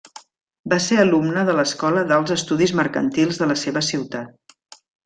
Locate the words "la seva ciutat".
3.53-4.57